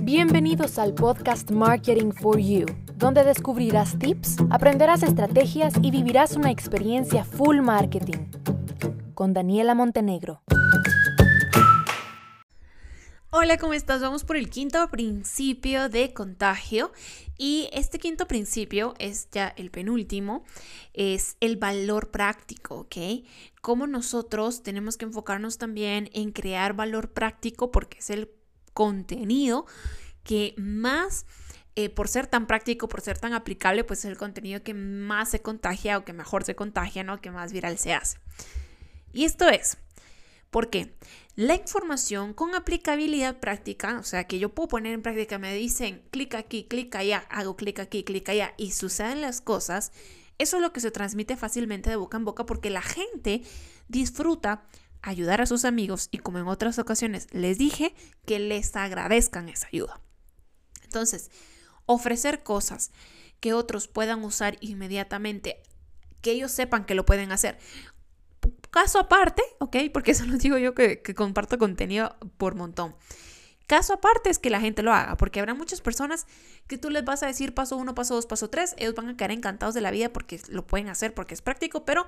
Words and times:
Bienvenidos 0.00 0.80
al 0.80 0.94
podcast 0.94 1.52
Marketing 1.52 2.10
for 2.10 2.40
You, 2.40 2.66
donde 2.96 3.22
descubrirás 3.22 3.96
tips, 3.96 4.38
aprenderás 4.50 5.04
estrategias 5.04 5.74
y 5.80 5.92
vivirás 5.92 6.34
una 6.34 6.50
experiencia 6.50 7.24
full 7.24 7.60
marketing. 7.60 8.26
Con 9.14 9.32
Daniela 9.32 9.76
Montenegro. 9.76 10.42
Hola, 13.30 13.58
¿cómo 13.58 13.74
estás? 13.74 14.02
Vamos 14.02 14.24
por 14.24 14.36
el 14.36 14.50
quinto 14.50 14.86
principio 14.90 15.88
de 15.88 16.12
contagio 16.12 16.90
y 17.38 17.68
este 17.72 18.00
quinto 18.00 18.26
principio 18.26 18.94
es 18.98 19.30
ya 19.30 19.54
el 19.56 19.70
penúltimo, 19.70 20.44
es 20.94 21.36
el 21.38 21.56
valor 21.58 22.10
práctico, 22.10 22.80
¿ok? 22.80 22.96
Cómo 23.60 23.86
nosotros 23.86 24.64
tenemos 24.64 24.96
que 24.96 25.04
enfocarnos 25.04 25.58
también 25.58 26.10
en 26.12 26.32
crear 26.32 26.74
valor 26.74 27.12
práctico 27.12 27.70
porque 27.70 27.98
es 28.00 28.10
el 28.10 28.28
contenido 28.72 29.66
que 30.24 30.54
más, 30.56 31.26
eh, 31.74 31.88
por 31.88 32.08
ser 32.08 32.26
tan 32.26 32.46
práctico, 32.46 32.88
por 32.88 33.00
ser 33.00 33.18
tan 33.18 33.32
aplicable, 33.32 33.84
pues 33.84 34.00
es 34.00 34.04
el 34.06 34.16
contenido 34.16 34.62
que 34.62 34.74
más 34.74 35.30
se 35.30 35.42
contagia 35.42 35.98
o 35.98 36.04
que 36.04 36.12
mejor 36.12 36.44
se 36.44 36.54
contagia, 36.54 37.04
¿no? 37.04 37.20
Que 37.20 37.30
más 37.30 37.52
viral 37.52 37.78
se 37.78 37.94
hace. 37.94 38.18
Y 39.12 39.24
esto 39.24 39.48
es, 39.48 39.78
porque 40.50 40.94
la 41.34 41.54
información 41.54 42.34
con 42.34 42.54
aplicabilidad 42.54 43.40
práctica, 43.40 43.98
o 43.98 44.02
sea, 44.02 44.24
que 44.24 44.38
yo 44.38 44.54
puedo 44.54 44.68
poner 44.68 44.92
en 44.92 45.02
práctica, 45.02 45.38
me 45.38 45.54
dicen, 45.54 46.02
clic 46.10 46.34
aquí, 46.34 46.64
clic 46.64 46.94
allá, 46.94 47.26
hago 47.30 47.56
clic 47.56 47.78
aquí, 47.80 48.04
clic 48.04 48.28
allá, 48.28 48.54
y 48.56 48.72
suceden 48.72 49.22
las 49.22 49.40
cosas, 49.40 49.92
eso 50.38 50.56
es 50.56 50.62
lo 50.62 50.72
que 50.72 50.80
se 50.80 50.90
transmite 50.90 51.36
fácilmente 51.36 51.88
de 51.88 51.96
boca 51.96 52.16
en 52.16 52.24
boca 52.24 52.44
porque 52.44 52.68
la 52.68 52.82
gente 52.82 53.42
disfruta 53.88 54.66
ayudar 55.02 55.40
a 55.40 55.46
sus 55.46 55.64
amigos 55.64 56.08
y 56.10 56.18
como 56.18 56.38
en 56.38 56.48
otras 56.48 56.78
ocasiones 56.78 57.26
les 57.32 57.58
dije, 57.58 57.94
que 58.24 58.38
les 58.38 58.74
agradezcan 58.76 59.48
esa 59.48 59.66
ayuda. 59.66 60.00
Entonces, 60.84 61.30
ofrecer 61.86 62.42
cosas 62.42 62.92
que 63.40 63.52
otros 63.52 63.88
puedan 63.88 64.24
usar 64.24 64.56
inmediatamente, 64.60 65.62
que 66.20 66.32
ellos 66.32 66.52
sepan 66.52 66.84
que 66.84 66.94
lo 66.94 67.04
pueden 67.04 67.32
hacer. 67.32 67.58
Caso 68.70 69.00
aparte, 69.00 69.42
¿ok? 69.58 69.76
Porque 69.92 70.12
eso 70.12 70.24
lo 70.24 70.38
digo 70.38 70.56
yo 70.58 70.74
que, 70.74 71.02
que 71.02 71.14
comparto 71.14 71.58
contenido 71.58 72.16
por 72.38 72.54
montón. 72.54 72.94
Caso 73.66 73.94
aparte 73.94 74.30
es 74.30 74.38
que 74.38 74.50
la 74.50 74.60
gente 74.60 74.82
lo 74.82 74.92
haga, 74.92 75.16
porque 75.16 75.40
habrá 75.40 75.54
muchas 75.54 75.80
personas 75.80 76.26
que 76.66 76.78
tú 76.78 76.90
les 76.90 77.04
vas 77.04 77.22
a 77.22 77.26
decir 77.26 77.54
paso 77.54 77.76
uno, 77.76 77.94
paso 77.94 78.14
dos, 78.14 78.26
paso 78.26 78.50
tres, 78.50 78.74
ellos 78.76 78.94
van 78.94 79.08
a 79.08 79.16
quedar 79.16 79.30
encantados 79.30 79.74
de 79.74 79.80
la 79.80 79.90
vida 79.90 80.12
porque 80.12 80.40
lo 80.48 80.66
pueden 80.66 80.88
hacer, 80.88 81.14
porque 81.14 81.34
es 81.34 81.42
práctico, 81.42 81.84
pero 81.84 82.06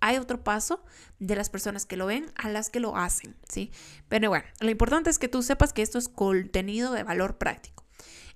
hay 0.00 0.16
otro 0.16 0.42
paso 0.42 0.84
de 1.18 1.36
las 1.36 1.50
personas 1.50 1.86
que 1.86 1.96
lo 1.96 2.06
ven 2.06 2.32
a 2.34 2.48
las 2.48 2.70
que 2.70 2.80
lo 2.80 2.96
hacen, 2.96 3.36
¿sí? 3.48 3.70
Pero 4.08 4.28
bueno, 4.28 4.46
lo 4.60 4.70
importante 4.70 5.10
es 5.10 5.18
que 5.18 5.28
tú 5.28 5.42
sepas 5.42 5.72
que 5.72 5.82
esto 5.82 5.98
es 5.98 6.08
contenido 6.08 6.92
de 6.92 7.02
valor 7.02 7.38
práctico. 7.38 7.84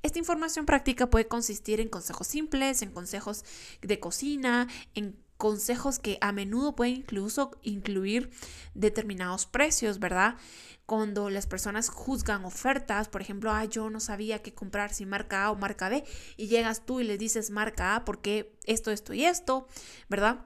Esta 0.03 0.19
información 0.19 0.67
práctica 0.67 1.09
puede 1.09 1.27
consistir 1.27 1.81
en 1.81 1.89
consejos 1.89 2.27
simples, 2.27 2.83
en 2.83 2.91
consejos 2.91 3.45
de 3.81 3.99
cocina, 4.01 4.69
en 4.95 5.17
consejos 5.39 5.99
que 5.99 6.19
a 6.21 6.31
menudo 6.33 6.77
pueden 6.77 6.97
incluso 6.97 7.53
incluir 7.63 8.31
determinados 8.75 9.47
precios, 9.47 9.99
¿verdad? 9.99 10.37
Cuando 10.87 11.31
las 11.31 11.47
personas 11.47 11.89
juzgan 11.89 12.45
ofertas, 12.45 13.09
por 13.09 13.23
ejemplo, 13.23 13.51
ah, 13.51 13.65
yo 13.65 13.89
no 13.89 14.01
sabía 14.01 14.43
qué 14.43 14.53
comprar 14.53 14.93
si 14.93 15.07
marca 15.07 15.45
A 15.45 15.51
o 15.51 15.57
marca 15.57 15.89
B, 15.89 16.05
y 16.37 16.49
llegas 16.49 16.85
tú 16.85 17.01
y 17.01 17.05
les 17.05 17.19
dices 17.19 17.51
marca 17.51 17.97
A 17.97 18.05
porque 18.05 18.55
esto, 18.65 18.91
esto 18.91 19.15
y 19.15 19.25
esto, 19.25 19.67
¿verdad? 20.11 20.45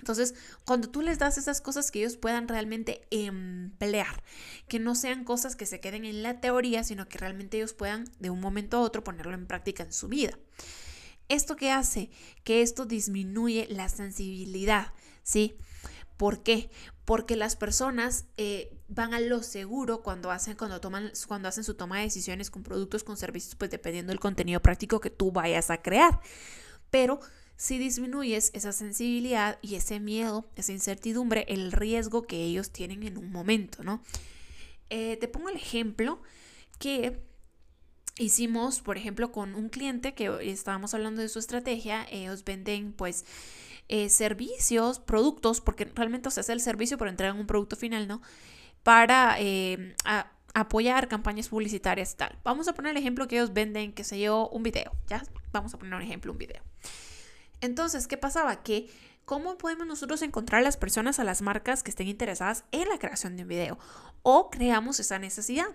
Entonces, 0.00 0.34
cuando 0.64 0.90
tú 0.90 1.02
les 1.02 1.18
das 1.18 1.38
esas 1.38 1.60
cosas 1.60 1.90
que 1.90 2.00
ellos 2.00 2.16
puedan 2.16 2.48
realmente 2.48 3.06
emplear, 3.10 4.22
que 4.68 4.78
no 4.78 4.94
sean 4.94 5.24
cosas 5.24 5.56
que 5.56 5.66
se 5.66 5.80
queden 5.80 6.04
en 6.04 6.22
la 6.22 6.40
teoría, 6.40 6.84
sino 6.84 7.08
que 7.08 7.18
realmente 7.18 7.56
ellos 7.56 7.74
puedan 7.74 8.04
de 8.18 8.30
un 8.30 8.40
momento 8.40 8.76
a 8.76 8.80
otro 8.80 9.04
ponerlo 9.04 9.34
en 9.34 9.46
práctica 9.46 9.84
en 9.84 9.92
su 9.92 10.08
vida. 10.08 10.36
¿Esto 11.28 11.56
qué 11.56 11.70
hace? 11.70 12.10
Que 12.42 12.60
esto 12.60 12.84
disminuye 12.84 13.66
la 13.70 13.88
sensibilidad, 13.88 14.92
¿sí? 15.22 15.56
¿Por 16.16 16.42
qué? 16.42 16.70
Porque 17.04 17.36
las 17.36 17.56
personas 17.56 18.26
eh, 18.36 18.76
van 18.88 19.14
a 19.14 19.20
lo 19.20 19.42
seguro 19.42 20.02
cuando 20.02 20.30
hacen, 20.30 20.56
cuando, 20.56 20.80
toman, 20.80 21.12
cuando 21.26 21.48
hacen 21.48 21.64
su 21.64 21.74
toma 21.74 21.98
de 21.98 22.04
decisiones 22.04 22.50
con 22.50 22.62
productos, 22.62 23.04
con 23.04 23.16
servicios, 23.16 23.54
pues 23.54 23.70
dependiendo 23.70 24.10
del 24.10 24.20
contenido 24.20 24.60
práctico 24.60 25.00
que 25.00 25.10
tú 25.10 25.32
vayas 25.32 25.70
a 25.70 25.82
crear. 25.82 26.20
Pero 26.90 27.20
si 27.56 27.78
disminuyes 27.78 28.50
esa 28.54 28.72
sensibilidad 28.72 29.58
y 29.62 29.76
ese 29.76 30.00
miedo, 30.00 30.48
esa 30.56 30.72
incertidumbre, 30.72 31.46
el 31.48 31.72
riesgo 31.72 32.22
que 32.22 32.42
ellos 32.42 32.70
tienen 32.70 33.04
en 33.04 33.16
un 33.16 33.30
momento, 33.30 33.84
¿no? 33.84 34.02
Eh, 34.90 35.16
te 35.16 35.28
pongo 35.28 35.48
el 35.48 35.56
ejemplo 35.56 36.20
que 36.78 37.20
hicimos, 38.18 38.80
por 38.80 38.96
ejemplo, 38.96 39.32
con 39.32 39.54
un 39.54 39.68
cliente 39.68 40.14
que 40.14 40.50
estábamos 40.50 40.94
hablando 40.94 41.22
de 41.22 41.28
su 41.28 41.38
estrategia, 41.38 42.06
ellos 42.10 42.44
venden 42.44 42.92
pues 42.92 43.24
eh, 43.88 44.08
servicios, 44.08 44.98
productos, 44.98 45.60
porque 45.60 45.84
realmente 45.84 46.30
se 46.30 46.40
hace 46.40 46.52
el 46.52 46.60
servicio, 46.60 46.98
pero 46.98 47.10
entregan 47.10 47.38
un 47.38 47.46
producto 47.46 47.76
final, 47.76 48.08
¿no? 48.08 48.20
Para 48.82 49.36
eh, 49.38 49.94
apoyar 50.54 51.08
campañas 51.08 51.48
publicitarias 51.48 52.12
y 52.12 52.16
tal. 52.16 52.38
Vamos 52.44 52.68
a 52.68 52.74
poner 52.74 52.92
el 52.92 52.98
ejemplo 52.98 53.26
que 53.28 53.36
ellos 53.36 53.52
venden, 53.52 53.92
que 53.92 54.04
sé 54.04 54.20
yo, 54.20 54.48
un 54.48 54.62
video, 54.62 54.92
¿ya? 55.08 55.22
Vamos 55.52 55.74
a 55.74 55.78
poner 55.78 55.94
un 55.94 56.02
ejemplo, 56.02 56.32
un 56.32 56.38
video. 56.38 56.62
Entonces, 57.60 58.06
¿qué 58.06 58.16
pasaba? 58.16 58.62
Que 58.62 58.90
¿Cómo 59.24 59.56
podemos 59.56 59.86
nosotros 59.86 60.20
encontrar 60.20 60.62
las 60.62 60.76
personas, 60.76 61.18
a 61.18 61.24
las 61.24 61.40
marcas 61.40 61.82
que 61.82 61.90
estén 61.90 62.08
interesadas 62.08 62.64
en 62.72 62.88
la 62.90 62.98
creación 62.98 63.36
de 63.36 63.42
un 63.42 63.48
video? 63.48 63.78
O 64.22 64.50
creamos 64.50 65.00
esa 65.00 65.18
necesidad. 65.18 65.66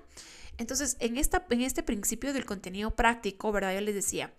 Entonces, 0.59 0.97
en, 0.99 1.17
esta, 1.17 1.47
en 1.49 1.61
este 1.61 1.81
principio 1.81 2.31
del 2.31 2.45
contenido 2.45 2.91
práctico, 2.91 3.51
¿verdad? 3.51 3.73
Yo 3.73 3.81
les 3.81 3.95
decía, 3.95 4.31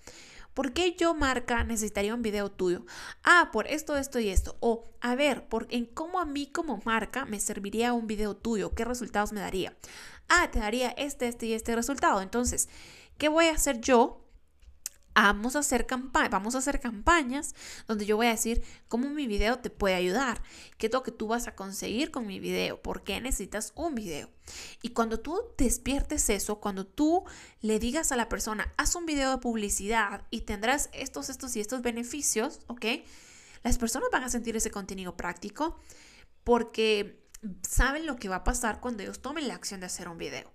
¿por 0.55 0.73
qué 0.73 0.95
yo, 0.95 1.15
marca, 1.15 1.65
necesitaría 1.65 2.15
un 2.15 2.23
video 2.23 2.53
tuyo? 2.53 2.87
Ah, 3.25 3.51
por 3.53 3.67
esto, 3.67 3.97
esto 3.97 4.21
y 4.21 4.29
esto. 4.29 4.57
O, 4.61 4.85
a 5.01 5.17
ver, 5.17 5.49
por, 5.49 5.67
en 5.71 5.87
cómo 5.87 6.21
a 6.21 6.25
mí 6.25 6.47
como 6.47 6.81
marca 6.85 7.25
me 7.25 7.41
serviría 7.41 7.93
un 7.93 8.07
video 8.07 8.37
tuyo, 8.37 8.77
¿qué 8.77 8.85
resultados 8.85 9.33
me 9.33 9.41
daría? 9.41 9.77
Ah, 10.29 10.53
te 10.53 10.61
daría 10.61 10.91
este, 10.91 11.27
este 11.27 11.47
y 11.47 11.55
este 11.55 11.75
resultado. 11.75 12.21
Entonces, 12.21 12.69
¿qué 13.19 13.29
voy 13.29 13.47
a 13.47 13.55
hacer 13.55 13.81
yo 13.81 14.25
vamos 15.15 15.57
a 15.57 15.61
hacer 15.61 15.87
vamos 16.31 16.55
a 16.55 16.59
hacer 16.59 16.81
campañas 16.81 17.55
donde 17.87 18.07
yo 18.07 18.17
voy 18.17 18.27
a 18.27 18.31
decir 18.31 18.63
cómo 18.89 19.11
mi 19.11 19.27
video 19.27 19.59
te 19.59 19.71
puede 19.71 19.95
ayudar, 19.95 20.43
qué 20.79 20.87
es 20.87 20.93
lo 20.93 21.03
que 21.03 21.13
tú 21.13 21.29
vas 21.29 21.49
a 21.49 21.55
conseguir 21.55 22.11
con 22.11 22.27
mi 22.27 22.41
video, 22.41 22.81
por 22.81 23.03
qué 23.03 23.21
necesitas 23.21 23.73
un 23.75 23.95
video. 23.95 24.31
Y 24.83 24.91
cuando 24.91 25.21
tú 25.21 25.41
despiertes 25.59 26.29
eso, 26.31 26.61
cuando 26.61 26.87
tú 26.87 27.25
le 27.61 27.79
digas 27.79 28.13
a 28.13 28.17
la 28.17 28.29
persona, 28.29 28.73
haz 28.77 28.95
un 28.95 29.07
video 29.07 29.31
de 29.31 29.39
publicidad 29.39 30.27
y 30.31 30.43
tendrás 30.43 30.91
estos, 30.93 31.29
estos 31.29 31.55
y 31.57 31.61
estos 31.61 31.83
beneficios, 31.83 32.61
¿ok? 32.67 32.87
Las 33.63 33.79
personas 33.79 34.09
van 34.11 34.25
a 34.25 34.31
sentir 34.31 34.57
ese 34.57 34.71
contenido 34.71 35.17
práctico 35.17 35.79
porque 36.45 37.21
saben 37.63 38.07
lo 38.07 38.17
que 38.17 38.29
va 38.29 38.37
a 38.37 38.45
pasar 38.45 38.81
cuando 38.81 39.03
ellos 39.03 39.21
tomen 39.21 39.49
la 39.49 39.55
acción 39.55 39.81
de 39.81 39.87
hacer 39.87 40.09
un 40.09 40.19
video. 40.19 40.53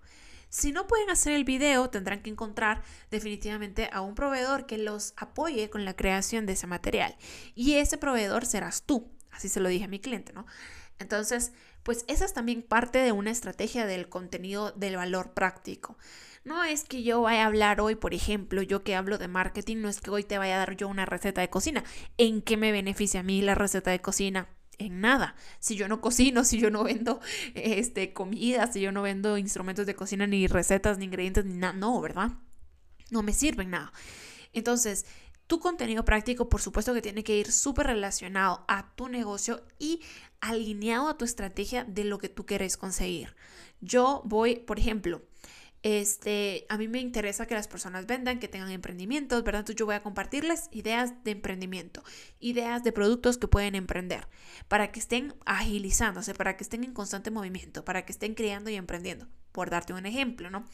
Si 0.48 0.72
no 0.72 0.86
pueden 0.86 1.10
hacer 1.10 1.32
el 1.34 1.44
video, 1.44 1.90
tendrán 1.90 2.22
que 2.22 2.30
encontrar 2.30 2.82
definitivamente 3.10 3.90
a 3.92 4.00
un 4.00 4.14
proveedor 4.14 4.66
que 4.66 4.78
los 4.78 5.12
apoye 5.16 5.70
con 5.70 5.84
la 5.84 5.96
creación 5.96 6.46
de 6.46 6.54
ese 6.54 6.66
material. 6.66 7.16
Y 7.54 7.74
ese 7.74 7.98
proveedor 7.98 8.46
serás 8.46 8.82
tú. 8.82 9.10
Así 9.30 9.48
se 9.48 9.60
lo 9.60 9.68
dije 9.68 9.84
a 9.84 9.88
mi 9.88 10.00
cliente, 10.00 10.32
¿no? 10.32 10.46
Entonces, 10.98 11.52
pues 11.82 12.04
esa 12.08 12.24
es 12.24 12.32
también 12.32 12.62
parte 12.62 12.98
de 12.98 13.12
una 13.12 13.30
estrategia 13.30 13.86
del 13.86 14.08
contenido 14.08 14.72
del 14.72 14.96
valor 14.96 15.34
práctico. 15.34 15.98
No 16.44 16.64
es 16.64 16.84
que 16.84 17.02
yo 17.02 17.22
vaya 17.22 17.42
a 17.42 17.46
hablar 17.46 17.80
hoy, 17.80 17.96
por 17.96 18.14
ejemplo, 18.14 18.62
yo 18.62 18.82
que 18.82 18.94
hablo 18.94 19.18
de 19.18 19.28
marketing, 19.28 19.78
no 19.78 19.88
es 19.88 20.00
que 20.00 20.10
hoy 20.10 20.24
te 20.24 20.38
vaya 20.38 20.54
a 20.54 20.58
dar 20.58 20.76
yo 20.76 20.88
una 20.88 21.04
receta 21.04 21.40
de 21.40 21.50
cocina. 21.50 21.84
¿En 22.18 22.40
qué 22.40 22.56
me 22.56 22.72
beneficia 22.72 23.20
a 23.20 23.24
mí 23.24 23.42
la 23.42 23.54
receta 23.54 23.90
de 23.90 24.00
cocina? 24.00 24.48
En 24.78 25.00
nada. 25.00 25.34
Si 25.58 25.76
yo 25.76 25.88
no 25.88 26.00
cocino, 26.00 26.44
si 26.44 26.58
yo 26.58 26.70
no 26.70 26.84
vendo 26.84 27.20
este, 27.54 28.12
comida, 28.12 28.70
si 28.72 28.80
yo 28.80 28.92
no 28.92 29.02
vendo 29.02 29.38
instrumentos 29.38 29.86
de 29.86 29.94
cocina, 29.94 30.26
ni 30.26 30.46
recetas, 30.46 30.98
ni 30.98 31.06
ingredientes, 31.06 31.44
ni 31.44 31.54
nada, 31.54 31.72
no, 31.72 32.00
¿verdad? 32.00 32.32
No 33.10 33.22
me 33.22 33.32
sirven 33.32 33.70
nada. 33.70 33.92
Entonces, 34.52 35.06
tu 35.46 35.60
contenido 35.60 36.04
práctico, 36.04 36.48
por 36.48 36.60
supuesto 36.60 36.92
que 36.92 37.02
tiene 37.02 37.22
que 37.22 37.36
ir 37.36 37.52
súper 37.52 37.86
relacionado 37.86 38.64
a 38.66 38.94
tu 38.96 39.08
negocio 39.08 39.62
y 39.78 40.00
alineado 40.40 41.08
a 41.08 41.16
tu 41.16 41.24
estrategia 41.24 41.84
de 41.84 42.04
lo 42.04 42.18
que 42.18 42.28
tú 42.28 42.46
quieres 42.46 42.76
conseguir. 42.76 43.36
Yo 43.80 44.22
voy, 44.24 44.56
por 44.56 44.78
ejemplo, 44.78 45.22
este, 45.86 46.66
a 46.68 46.78
mí 46.78 46.88
me 46.88 46.98
interesa 46.98 47.46
que 47.46 47.54
las 47.54 47.68
personas 47.68 48.06
vendan, 48.06 48.40
que 48.40 48.48
tengan 48.48 48.72
emprendimientos, 48.72 49.44
¿verdad? 49.44 49.60
Entonces 49.60 49.78
yo 49.78 49.86
voy 49.86 49.94
a 49.94 50.02
compartirles 50.02 50.68
ideas 50.72 51.22
de 51.22 51.30
emprendimiento, 51.30 52.02
ideas 52.40 52.82
de 52.82 52.90
productos 52.90 53.38
que 53.38 53.46
pueden 53.46 53.76
emprender, 53.76 54.26
para 54.66 54.90
que 54.90 54.98
estén 54.98 55.36
agilizándose, 55.44 56.34
para 56.34 56.56
que 56.56 56.64
estén 56.64 56.82
en 56.82 56.92
constante 56.92 57.30
movimiento, 57.30 57.84
para 57.84 58.04
que 58.04 58.10
estén 58.10 58.34
creando 58.34 58.68
y 58.68 58.74
emprendiendo, 58.74 59.28
por 59.52 59.70
darte 59.70 59.92
un 59.92 60.06
ejemplo, 60.06 60.50
¿no? 60.50 60.66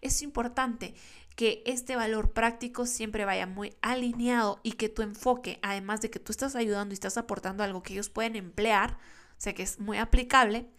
Es 0.00 0.22
importante 0.22 0.94
que 1.36 1.62
este 1.66 1.94
valor 1.94 2.32
práctico 2.32 2.86
siempre 2.86 3.26
vaya 3.26 3.46
muy 3.46 3.74
alineado 3.82 4.60
y 4.62 4.72
que 4.72 4.88
tu 4.88 5.02
enfoque, 5.02 5.58
además 5.60 6.00
de 6.00 6.08
que 6.08 6.20
tú 6.20 6.32
estás 6.32 6.56
ayudando 6.56 6.94
y 6.94 6.96
estás 6.96 7.18
aportando 7.18 7.64
algo 7.64 7.82
que 7.82 7.92
ellos 7.92 8.08
pueden 8.08 8.34
emplear, 8.34 8.96
o 9.36 9.40
sea 9.42 9.52
que 9.52 9.62
es 9.62 9.78
muy 9.78 9.98
aplicable, 9.98 10.70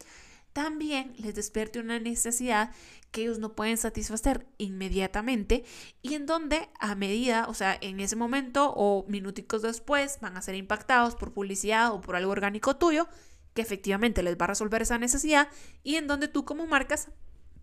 también 0.56 1.14
les 1.18 1.36
despierte 1.36 1.82
una 1.82 2.00
necesidad 2.00 2.72
que 3.12 3.24
ellos 3.24 3.40
no 3.40 3.58
pueden 3.58 3.76
satisfacer 3.76 4.48
inmediatamente 4.58 5.66
y 6.02 6.14
en 6.14 6.26
donde 6.26 6.70
a 6.80 6.96
medida, 6.96 7.48
o 7.50 7.54
sea, 7.54 7.78
en 7.82 8.00
ese 8.00 8.16
momento 8.16 8.72
o 8.74 9.06
minuticos 9.10 9.64
después 9.64 10.18
van 10.22 10.38
a 10.38 10.42
ser 10.42 10.56
impactados 10.56 11.18
por 11.18 11.34
publicidad 11.34 11.92
o 11.92 12.00
por 12.00 12.16
algo 12.16 12.32
orgánico 12.32 12.78
tuyo 12.78 13.10
que 13.54 13.62
efectivamente 13.62 14.24
les 14.24 14.38
va 14.38 14.46
a 14.46 14.48
resolver 14.48 14.82
esa 14.82 14.98
necesidad 14.98 15.50
y 15.84 15.96
en 15.96 16.08
donde 16.08 16.30
tú 16.30 16.46
como 16.46 16.66
marcas 16.68 17.10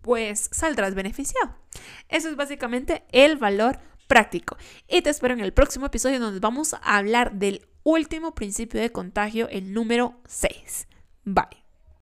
pues 0.03 0.51
saldrás 0.53 0.95
beneficiado. 0.95 1.57
Eso 2.11 2.29
es 2.29 2.37
básicamente 2.37 3.05
el 3.11 3.39
valor 3.39 3.79
práctico. 4.07 4.59
Y 4.87 5.01
te 5.01 5.09
espero 5.09 5.33
en 5.33 5.41
el 5.41 5.55
próximo 5.55 5.87
episodio 5.87 6.21
donde 6.21 6.41
vamos 6.41 6.75
a 6.75 6.99
hablar 6.99 7.33
del 7.33 7.67
último 7.85 8.35
principio 8.35 8.83
de 8.83 8.93
contagio, 8.93 9.49
el 9.49 9.73
número 9.73 10.21
6. 10.27 10.89
Bye. 11.25 11.62